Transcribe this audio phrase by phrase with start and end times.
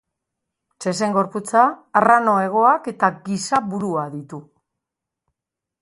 [0.85, 1.65] Zezen gorputza,
[2.01, 4.45] arrano hegoak eta giza burua ditu.